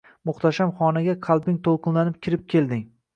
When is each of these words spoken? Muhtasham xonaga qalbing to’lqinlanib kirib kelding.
Muhtasham 0.27 0.69
xonaga 0.79 1.13
qalbing 1.27 1.59
to’lqinlanib 1.69 2.17
kirib 2.29 2.47
kelding. 2.55 2.83